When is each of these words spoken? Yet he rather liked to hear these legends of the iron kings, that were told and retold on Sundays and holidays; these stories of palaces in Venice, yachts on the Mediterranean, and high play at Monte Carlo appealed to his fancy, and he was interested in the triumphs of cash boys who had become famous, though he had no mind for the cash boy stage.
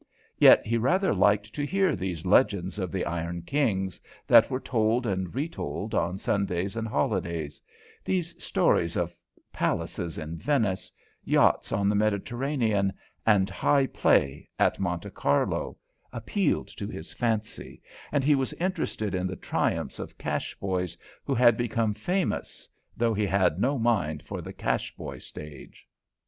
Yet 0.39 0.65
he 0.65 0.77
rather 0.79 1.13
liked 1.13 1.53
to 1.53 1.63
hear 1.63 1.95
these 1.95 2.25
legends 2.25 2.79
of 2.79 2.91
the 2.91 3.05
iron 3.05 3.43
kings, 3.43 4.01
that 4.25 4.49
were 4.49 4.59
told 4.59 5.05
and 5.05 5.35
retold 5.35 5.93
on 5.93 6.17
Sundays 6.17 6.75
and 6.75 6.87
holidays; 6.87 7.61
these 8.03 8.33
stories 8.43 8.97
of 8.97 9.15
palaces 9.53 10.17
in 10.17 10.37
Venice, 10.39 10.91
yachts 11.23 11.71
on 11.71 11.87
the 11.87 11.93
Mediterranean, 11.93 12.91
and 13.27 13.47
high 13.47 13.85
play 13.85 14.49
at 14.57 14.79
Monte 14.79 15.11
Carlo 15.11 15.77
appealed 16.11 16.69
to 16.77 16.87
his 16.87 17.13
fancy, 17.13 17.79
and 18.11 18.23
he 18.23 18.33
was 18.33 18.53
interested 18.53 19.13
in 19.13 19.27
the 19.27 19.35
triumphs 19.35 19.99
of 19.99 20.17
cash 20.17 20.55
boys 20.55 20.97
who 21.23 21.35
had 21.35 21.55
become 21.55 21.93
famous, 21.93 22.67
though 22.97 23.13
he 23.13 23.27
had 23.27 23.59
no 23.59 23.77
mind 23.77 24.23
for 24.23 24.41
the 24.41 24.51
cash 24.51 24.95
boy 24.95 25.19
stage. 25.19 25.87